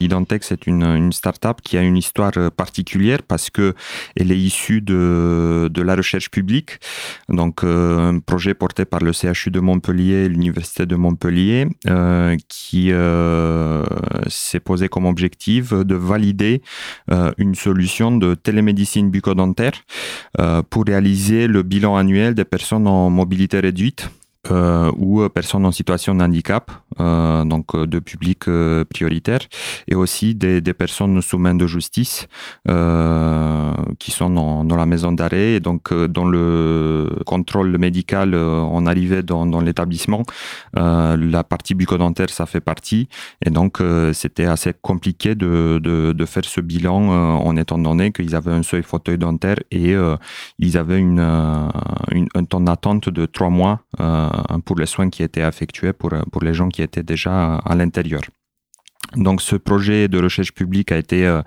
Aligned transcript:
Identech, 0.00 0.44
c'est 0.44 0.66
une, 0.66 1.12
start-up 1.12 1.60
qui 1.62 1.76
a 1.76 1.82
une 1.82 1.96
histoire 1.96 2.32
euh, 2.36 2.50
particulière 2.50 3.18
parce 3.26 3.50
que 3.50 3.74
elle 4.16 4.32
est 4.32 4.38
issue 4.38 4.80
de, 4.80 5.70
la 5.76 5.94
recherche 5.94 6.30
publique. 6.30 6.78
Donc, 7.28 7.64
euh, 7.64 8.10
un 8.10 8.18
projet 8.18 8.54
porté 8.54 8.84
par 8.84 9.00
le 9.00 9.12
CHU 9.12 9.50
de 9.50 9.60
Montpellier, 9.60 10.28
l'Université 10.28 10.86
de 10.86 10.96
Montpellier, 10.96 11.66
euh, 11.88 12.36
qui 12.48 12.90
s'est 14.28 14.60
posé 14.60 14.88
comme 14.88 15.06
objectif 15.06 15.72
de 15.72 15.94
valider 15.94 16.62
une 17.38 17.54
solution 17.54 18.16
de 18.16 18.34
télémédecine 18.34 19.10
euh, 20.38 20.62
pour 20.68 20.84
réaliser 20.84 21.46
le 21.46 21.62
bilan 21.62 21.96
annuel 21.96 22.34
des 22.34 22.44
personnes 22.44 22.86
en 22.86 23.10
mobilité 23.10 23.60
réduite 23.60 24.08
euh, 24.50 24.90
ou 24.96 25.28
personnes 25.28 25.66
en 25.66 25.72
situation 25.72 26.14
de 26.14 26.22
handicap, 26.22 26.70
euh, 26.98 27.44
donc 27.44 27.76
de 27.76 27.98
public 27.98 28.48
euh, 28.48 28.84
prioritaire, 28.84 29.40
et 29.86 29.94
aussi 29.94 30.34
des, 30.34 30.60
des, 30.60 30.72
personnes 30.72 31.20
sous 31.20 31.38
main 31.38 31.54
de 31.54 31.66
justice 31.66 32.26
euh, 32.68 33.72
qui 33.98 34.10
sont 34.10 34.30
dans, 34.30 34.64
dans 34.64 34.76
la 34.76 34.86
maison 34.86 35.12
d'arrêt. 35.12 35.54
Et 35.54 35.60
donc, 35.60 35.92
dans 35.92 36.24
le 36.24 37.10
contrôle 37.26 37.76
médical, 37.78 38.34
on 38.34 38.86
arrivait 38.86 39.22
dans, 39.22 39.46
dans 39.46 39.60
l'établissement. 39.60 40.22
la 40.74 41.44
partie 41.44 41.74
bucco-dentaire, 41.74 42.30
ça 42.30 42.46
fait 42.46 42.60
partie. 42.60 43.08
Et 43.44 43.50
donc, 43.50 43.78
c'était 44.12 44.46
assez 44.46 44.72
compliqué 44.80 45.34
de, 45.34 45.80
de, 45.82 46.12
de, 46.12 46.24
faire 46.24 46.44
ce 46.44 46.60
bilan 46.60 47.08
en 47.38 47.56
étant 47.56 47.78
donné 47.78 48.12
qu'ils 48.12 48.34
avaient 48.34 48.52
un 48.52 48.62
seuil 48.62 48.82
fauteuil 48.82 49.18
dentaire 49.18 49.56
et 49.70 49.94
ils 50.58 50.78
avaient 50.78 50.98
une, 50.98 51.20
une, 52.12 52.28
un 52.34 52.44
temps 52.44 52.60
d'attente 52.60 53.08
de 53.08 53.26
trois 53.26 53.50
mois 53.50 53.80
pour 54.64 54.76
les 54.78 54.86
soins 54.86 55.10
qui 55.10 55.22
étaient 55.22 55.46
effectués 55.46 55.92
pour, 55.92 56.10
pour 56.30 56.42
les 56.42 56.54
gens 56.54 56.68
qui 56.68 56.82
étaient 56.82 57.02
déjà 57.02 57.56
à 57.56 57.74
l'intérieur. 57.74 58.22
Donc 59.16 59.42
ce 59.42 59.56
projet 59.56 60.08
de 60.08 60.22
recherche 60.22 60.52
publique 60.52 60.92
a 60.92 60.96
été 60.96 61.26
euh, 61.26 61.42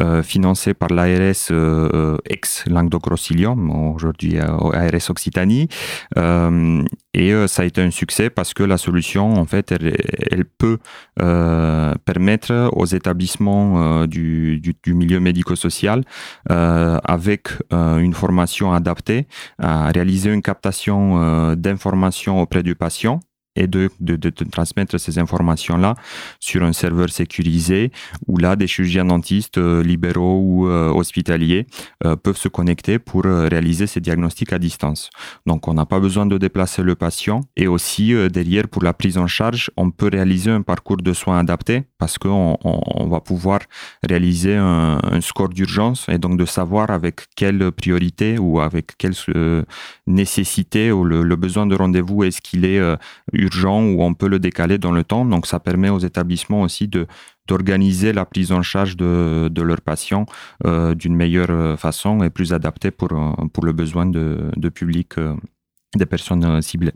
euh, 0.00 0.22
financé 0.22 0.72
par 0.72 0.88
l'ARS 0.88 1.48
euh, 1.50 2.16
ex 2.24 2.64
Languedoc-Roussillon, 2.66 3.92
aujourd'hui 3.94 4.38
ARS 4.38 5.10
Occitanie, 5.10 5.68
et 6.16 7.46
ça 7.46 7.62
a 7.62 7.64
été 7.64 7.82
un 7.82 7.90
succès 7.90 8.30
parce 8.30 8.54
que 8.54 8.62
la 8.62 8.78
solution, 8.78 9.34
en 9.34 9.44
fait, 9.44 9.72
elle, 9.72 10.44
peut 10.44 10.78
permettre 11.16 12.70
aux 12.72 12.86
établissements 12.86 14.06
du, 14.06 14.60
du, 14.60 14.94
milieu 14.94 15.20
médico-social, 15.20 16.02
avec 16.48 17.48
une 17.70 18.14
formation 18.14 18.72
adaptée, 18.72 19.26
à 19.58 19.90
réaliser 19.90 20.32
une 20.32 20.42
captation 20.42 21.54
d'informations 21.54 22.40
auprès 22.40 22.62
du 22.62 22.74
patient 22.74 23.20
et 23.56 23.66
de, 23.66 23.90
de, 24.00 24.16
de, 24.16 24.30
transmettre 24.30 24.98
ces 24.98 25.18
informations-là 25.18 25.94
sur 26.40 26.62
un 26.62 26.72
serveur 26.72 27.08
sécurisé 27.08 27.92
où 28.26 28.38
là, 28.38 28.56
des 28.56 28.66
chirurgiens 28.66 29.04
dentistes 29.04 29.58
euh, 29.58 29.82
libéraux 29.82 30.40
ou 30.40 30.68
euh, 30.68 30.90
hospitaliers 30.90 31.66
euh, 32.04 32.16
peuvent 32.16 32.36
se 32.36 32.48
connecter 32.48 32.98
pour 32.98 33.24
réaliser 33.24 33.86
ces 33.86 34.00
diagnostics 34.00 34.52
à 34.52 34.58
distance. 34.58 35.10
Donc, 35.46 35.68
on 35.68 35.74
n'a 35.74 35.86
pas 35.86 36.00
besoin 36.00 36.26
de 36.26 36.38
déplacer 36.38 36.82
le 36.82 36.94
patient 36.94 37.40
et 37.56 37.66
aussi 37.68 38.12
derrière, 38.30 38.68
pour 38.68 38.82
la 38.82 38.92
prise 38.92 39.18
en 39.18 39.26
charge, 39.26 39.70
on 39.76 39.90
peut 39.90 40.08
réaliser 40.12 40.50
un 40.50 40.62
parcours 40.62 40.96
de 40.96 41.12
soins 41.12 41.38
adapté 41.38 41.84
parce 41.98 42.18
qu'on 42.18 42.58
on, 42.64 42.80
on 42.86 43.08
va 43.08 43.20
pouvoir 43.20 43.60
réaliser 44.08 44.56
un, 44.56 44.98
score 45.20 45.48
d'urgence 45.48 46.06
et 46.08 46.18
donc 46.18 46.36
de 46.38 46.44
savoir 46.44 46.90
avec 46.90 47.26
quelle 47.36 47.72
priorité 47.72 48.38
ou 48.38 48.60
avec 48.60 48.96
quelle 48.98 49.14
nécessité 50.06 50.92
ou 50.92 51.04
le, 51.04 51.36
besoin 51.36 51.66
de 51.66 51.74
rendez-vous 51.74 52.24
est-ce 52.24 52.40
qu'il 52.40 52.64
est, 52.64 52.76
est 52.76 53.43
urgent 53.44 53.82
ou 53.82 54.02
on 54.02 54.14
peut 54.14 54.28
le 54.28 54.38
décaler 54.38 54.78
dans 54.78 54.92
le 54.92 55.04
temps. 55.04 55.24
Donc 55.24 55.46
ça 55.46 55.58
permet 55.60 55.90
aux 55.90 56.02
établissements 56.10 56.62
aussi 56.62 56.88
de 56.88 57.06
d'organiser 57.46 58.14
la 58.14 58.24
prise 58.24 58.52
en 58.52 58.62
charge 58.62 58.96
de, 58.96 59.50
de 59.52 59.62
leurs 59.62 59.82
patients 59.82 60.24
euh, 60.64 60.94
d'une 60.94 61.14
meilleure 61.14 61.78
façon 61.78 62.22
et 62.22 62.30
plus 62.30 62.54
adaptée 62.54 62.90
pour, 62.90 63.10
pour 63.52 63.64
le 63.66 63.72
besoin 63.72 64.06
de, 64.06 64.50
de 64.56 64.68
public 64.70 65.18
euh, 65.18 65.34
des 65.94 66.06
personnes 66.06 66.62
ciblées. 66.62 66.94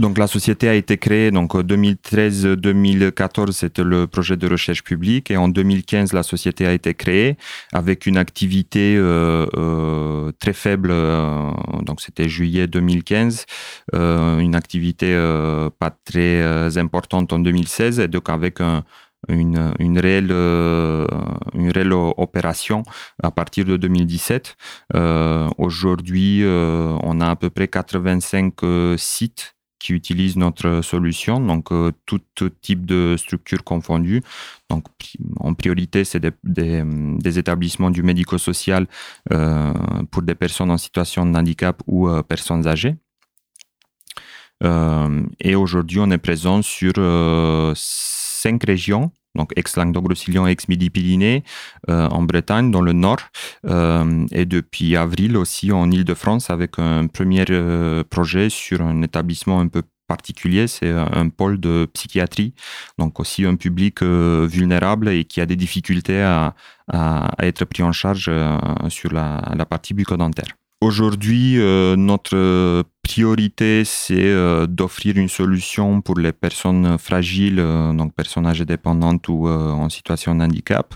Donc 0.00 0.16
la 0.16 0.26
société 0.26 0.66
a 0.66 0.74
été 0.74 0.96
créée 0.96 1.30
donc 1.30 1.54
2013-2014 1.54 3.52
c'était 3.52 3.84
le 3.84 4.06
projet 4.06 4.38
de 4.38 4.48
recherche 4.48 4.82
publique 4.82 5.30
et 5.30 5.36
en 5.36 5.48
2015 5.48 6.14
la 6.14 6.22
société 6.22 6.66
a 6.66 6.72
été 6.72 6.94
créée 6.94 7.36
avec 7.74 8.06
une 8.06 8.16
activité 8.16 8.96
euh, 8.96 9.44
euh, 9.58 10.32
très 10.38 10.54
faible 10.54 10.88
euh, 10.90 11.50
donc 11.82 12.00
c'était 12.00 12.30
juillet 12.30 12.66
2015 12.66 13.44
euh, 13.94 14.38
une 14.38 14.54
activité 14.54 15.12
euh, 15.12 15.68
pas 15.78 15.90
très 15.90 16.40
euh, 16.40 16.70
importante 16.76 17.34
en 17.34 17.38
2016 17.38 18.00
et 18.00 18.08
donc 18.08 18.30
avec 18.30 18.62
un 18.62 18.84
une, 19.28 19.74
une, 19.78 19.98
réelle, 19.98 20.30
euh, 20.30 21.06
une 21.52 21.70
réelle 21.70 21.92
opération 21.92 22.84
à 23.22 23.30
partir 23.30 23.66
de 23.66 23.76
2017. 23.76 24.56
Euh, 24.96 25.46
Aujourd'hui, 25.58 26.42
euh, 26.42 26.96
on 27.02 27.20
a 27.20 27.28
à 27.28 27.36
peu 27.36 27.50
près 27.50 27.68
85 27.68 28.54
sites 28.96 29.54
qui 29.80 29.94
utilisent 29.94 30.36
notre 30.36 30.82
solution, 30.82 31.40
donc 31.40 31.72
euh, 31.72 31.90
tout, 32.06 32.20
type 32.60 32.86
de 32.86 33.16
structure 33.16 33.64
confondue. 33.64 34.22
Donc 34.68 34.84
en 35.40 35.54
priorité, 35.54 36.04
c'est 36.04 36.20
des, 36.20 36.30
des, 36.44 37.38
établissements 37.38 37.90
du 37.90 38.02
médico-social 38.02 38.86
euh, 39.32 39.72
pour 40.10 40.22
des 40.22 40.36
personnes 40.36 40.70
en 40.70 40.78
situation 40.78 41.26
de 41.26 41.36
handicap 41.36 41.82
ou 41.86 42.08
euh, 42.08 42.22
personnes 42.22 42.68
âgées. 42.68 42.96
Et 45.40 45.54
aujourd'hui, 45.54 46.00
on 46.00 46.10
est 46.10 46.18
présent 46.18 46.60
sur 46.60 46.92
cinq 47.74 48.62
régions 48.64 49.10
donc 49.40 49.52
ex-Languedoc-Roussillon, 49.56 50.46
ex-Midi-Pyrénées, 50.46 51.42
euh, 51.88 52.08
en 52.08 52.22
Bretagne, 52.22 52.70
dans 52.70 52.82
le 52.82 52.92
nord, 52.92 53.20
euh, 53.66 54.26
et 54.32 54.44
depuis 54.44 54.96
avril 54.96 55.36
aussi 55.36 55.72
en 55.72 55.90
Ile-de-France 55.90 56.50
avec 56.50 56.78
un 56.78 57.06
premier 57.06 57.44
euh, 57.50 58.04
projet 58.04 58.50
sur 58.50 58.82
un 58.82 59.02
établissement 59.02 59.60
un 59.60 59.68
peu 59.68 59.82
particulier, 60.06 60.66
c'est 60.66 60.90
un 60.90 61.28
pôle 61.28 61.60
de 61.60 61.88
psychiatrie, 61.94 62.52
donc 62.98 63.20
aussi 63.20 63.46
un 63.46 63.54
public 63.54 64.02
vulnérable 64.02 65.08
et 65.08 65.24
qui 65.24 65.40
a 65.40 65.46
des 65.46 65.54
difficultés 65.54 66.20
à, 66.20 66.54
à, 66.92 67.30
être 67.38 67.64
pris 67.64 67.84
en 67.84 67.92
charge 67.92 68.28
sur 68.88 69.12
la, 69.12 69.40
la 69.54 69.66
partie 69.66 69.94
bucco-dentaire. 69.94 70.56
Aujourd'hui, 70.80 71.58
notre 71.96 72.82
priorité, 73.02 73.82
c'est 73.84 74.16
euh, 74.22 74.66
d'offrir 74.66 75.16
une 75.16 75.28
solution 75.28 76.00
pour 76.00 76.18
les 76.18 76.32
personnes 76.32 76.98
fragiles, 76.98 77.58
euh, 77.58 77.92
donc 77.92 78.14
personnes 78.14 78.46
âgées 78.46 78.64
dépendantes 78.64 79.28
ou 79.28 79.48
euh, 79.48 79.70
en 79.70 79.88
situation 79.88 80.34
de 80.34 80.42
handicap. 80.42 80.94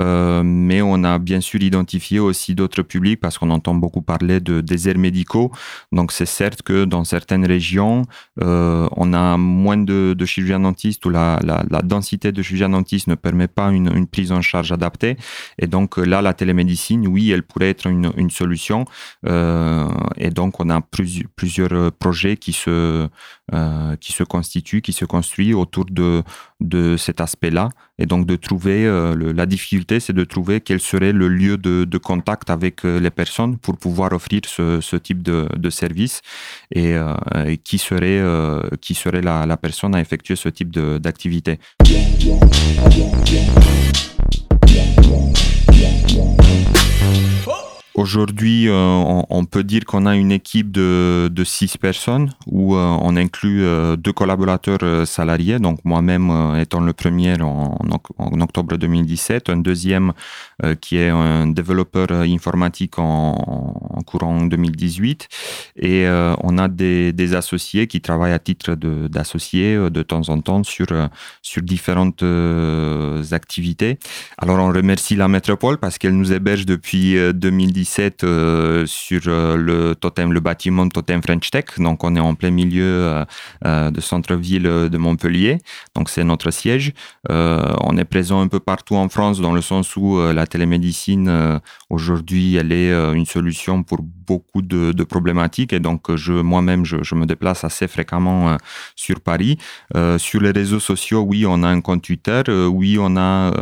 Euh, 0.00 0.42
mais 0.44 0.82
on 0.82 1.04
a 1.04 1.18
bien 1.18 1.40
sûr 1.40 1.62
identifié 1.62 2.18
aussi 2.18 2.54
d'autres 2.54 2.82
publics 2.82 3.20
parce 3.20 3.38
qu'on 3.38 3.50
entend 3.50 3.74
beaucoup 3.74 4.02
parler 4.02 4.40
de 4.40 4.60
déserts 4.60 4.98
médicaux. 4.98 5.52
Donc 5.92 6.12
c'est 6.12 6.26
certes 6.26 6.62
que 6.62 6.84
dans 6.84 7.04
certaines 7.04 7.46
régions, 7.46 8.02
euh, 8.42 8.88
on 8.96 9.12
a 9.12 9.36
moins 9.36 9.78
de, 9.78 10.16
chirurgiens 10.24 10.60
dentistes 10.60 11.06
ou 11.06 11.10
la, 11.10 11.38
densité 11.84 12.32
de 12.32 12.42
chirurgiens 12.42 12.70
dentistes 12.70 13.06
ne 13.06 13.14
permet 13.14 13.48
pas 13.48 13.70
une, 13.70 14.06
prise 14.06 14.32
en 14.32 14.42
charge 14.42 14.72
adaptée. 14.72 15.16
Et 15.58 15.66
donc 15.66 15.96
là, 15.96 16.22
la 16.22 16.34
télémédecine, 16.34 17.06
oui, 17.06 17.30
elle 17.30 17.42
pourrait 17.42 17.70
être 17.70 17.86
une, 17.86 18.10
une 18.16 18.30
solution. 18.30 18.84
et 19.24 20.30
donc 20.30 20.60
on 20.60 20.70
a 20.70 20.80
plusieurs 20.80 21.28
plusieurs 21.36 21.72
euh, 21.72 21.90
projets 21.96 22.36
qui 22.36 22.52
se, 22.52 23.08
euh, 23.52 23.96
qui 23.96 24.12
se 24.12 24.24
constituent, 24.24 24.80
qui 24.80 24.92
se 24.92 25.04
construisent 25.04 25.54
autour 25.54 25.84
de, 25.84 26.22
de 26.60 26.96
cet 26.96 27.20
aspect-là. 27.20 27.68
Et 27.98 28.06
donc 28.06 28.26
de 28.26 28.36
trouver, 28.36 28.86
euh, 28.86 29.32
la 29.32 29.46
difficulté, 29.46 30.00
c'est 30.00 30.12
de 30.12 30.24
trouver 30.24 30.60
quel 30.60 30.80
serait 30.80 31.12
le 31.12 31.28
lieu 31.28 31.56
de, 31.56 31.84
de, 31.84 31.98
contact 31.98 32.50
avec 32.50 32.84
les 32.84 33.10
personnes 33.10 33.56
pour 33.58 33.76
pouvoir 33.76 34.12
offrir 34.12 34.42
ce, 34.46 34.80
ce 34.80 34.96
type 34.96 35.22
de, 35.22 35.48
de 35.56 35.70
service 35.70 36.20
et, 36.74 36.94
qui 37.64 37.78
serait, 37.78 38.22
qui 38.80 38.94
serait 38.94 39.22
la, 39.22 39.46
la, 39.46 39.56
personne 39.56 39.94
à 39.94 40.00
effectuer 40.00 40.36
ce 40.36 40.48
type 40.48 40.70
d'activité. 40.70 41.58
Aujourd'hui, 47.96 48.68
on, 48.70 49.44
peut 49.44 49.64
dire 49.64 49.84
qu'on 49.84 50.06
a 50.06 50.14
une 50.14 50.32
équipe 50.32 50.70
de, 50.70 51.44
six 51.44 51.76
personnes 51.78 52.32
où 52.46 52.76
on 52.76 53.16
inclut 53.16 53.64
deux 53.96 54.12
collaborateurs 54.12 55.06
salariés, 55.06 55.58
donc 55.58 55.78
moi-même 55.84 56.56
étant 56.60 56.80
le 56.80 56.92
premier 56.92 57.40
en, 57.40 57.78
octobre 58.18 58.76
2017, 58.76 59.50
un 59.50 59.56
deuxième 59.56 60.12
qui 60.80 60.96
est 60.98 61.08
un 61.08 61.46
développeur 61.48 62.12
informatique 62.12 62.98
en, 62.98 63.34
courant 64.06 64.44
2018, 64.44 65.28
et 65.76 66.06
on 66.42 66.58
a 66.58 66.68
des, 66.68 67.34
associés 67.34 67.86
qui 67.86 68.00
travaillent 68.00 68.32
à 68.32 68.38
titre 68.38 68.74
d'associés 68.74 69.76
de, 69.90 70.02
temps 70.02 70.28
en 70.28 70.40
temps 70.40 70.62
sur, 70.62 70.86
sur 71.42 71.62
différentes 71.62 72.22
activités. 73.32 73.98
Alors 74.38 74.58
on 74.58 74.72
remercie 74.72 75.16
la 75.16 75.28
métropole 75.28 75.78
parce 75.78 75.98
qu'elle 75.98 76.16
nous 76.16 76.32
héberge 76.32 76.66
depuis 76.66 77.16
2017 77.86 78.24
euh, 78.24 78.26
euh, 78.26 78.86
sur 78.86 79.22
euh, 79.26 79.56
le 79.56 79.94
totem, 79.94 80.32
le 80.32 80.40
bâtiment 80.40 80.88
Totem 80.88 81.22
French 81.22 81.50
Tech. 81.50 81.64
Donc 81.78 82.04
on 82.04 82.14
est 82.16 82.20
en 82.20 82.34
plein 82.34 82.50
milieu 82.50 83.24
de 83.64 84.00
centre-ville 84.00 84.64
de 84.64 84.98
Montpellier. 84.98 85.58
Donc 85.94 86.10
c'est 86.10 86.24
notre 86.24 86.50
siège. 86.50 86.92
on 87.28 87.96
est 87.96 88.04
présent 88.04 88.40
un 88.40 88.48
peu 88.48 88.60
partout 88.60 88.96
en 88.96 89.08
France 89.08 89.40
dans 89.40 89.52
le 89.52 89.60
sens 89.60 89.96
où 89.96 90.18
la 90.18 90.46
télémédecine 90.46 91.60
aujourd'hui 91.90 92.56
elle 92.56 92.72
est 92.72 92.92
une 93.14 93.26
solution 93.26 93.82
pour 93.82 93.98
beaucoup 94.02 94.62
de, 94.62 95.04
problématiques 95.04 95.72
et 95.72 95.80
donc 95.80 96.14
je 96.14 96.32
moi-même 96.32 96.84
je, 96.84 97.02
je, 97.02 97.14
me 97.14 97.26
déplace 97.26 97.64
assez 97.64 97.86
fréquemment 97.88 98.56
sur 98.96 99.20
Paris. 99.20 99.58
sur 100.18 100.40
les 100.40 100.50
réseaux 100.50 100.80
sociaux, 100.80 101.20
oui, 101.20 101.46
on 101.46 101.62
a 101.62 101.68
un 101.68 101.80
compte 101.80 102.02
Twitter, 102.02 102.42
oui, 102.48 102.98
on 103.00 103.16
a 103.16 103.52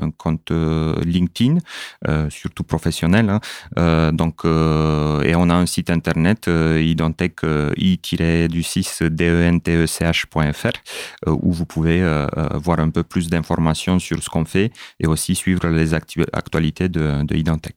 un 0.00 0.10
compte 0.10 0.50
euh, 0.50 1.00
LinkedIn, 1.04 1.58
euh, 2.08 2.30
surtout 2.30 2.64
professionnel. 2.64 2.83
Hein. 3.30 3.40
Euh, 3.78 4.12
donc, 4.12 4.44
et 4.44 5.34
on 5.34 5.50
a 5.50 5.54
un 5.54 5.66
site 5.66 5.90
internet 5.90 6.48
identech 6.48 7.40
i-du6dentech.fr 7.76 10.72
où 11.26 11.52
vous 11.52 11.66
pouvez 11.66 12.02
voir 12.54 12.78
un 12.80 12.90
peu 12.90 13.02
plus 13.02 13.28
d'informations 13.28 13.98
sur 13.98 14.22
ce 14.22 14.28
qu'on 14.28 14.44
fait 14.44 14.70
et 15.00 15.06
aussi 15.06 15.34
suivre 15.34 15.66
les 15.68 15.94
actualités 15.94 16.88
de, 16.88 17.24
de 17.24 17.34
Identech. 17.34 17.76